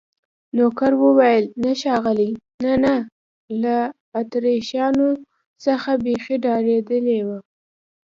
[0.55, 2.29] نوکر وویل: نه ښاغلي،
[2.63, 2.95] نه، نه،
[3.61, 3.75] له
[4.19, 5.09] اتریشیانو
[5.65, 7.29] څخه بیخي ډارېدلی و.